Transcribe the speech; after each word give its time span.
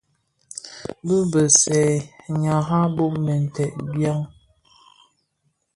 Bi 1.05 1.17
bësè 1.31 1.81
ñaran 2.41 2.85
bum 2.95 3.13
binted 3.25 3.73
byan? 3.91 4.21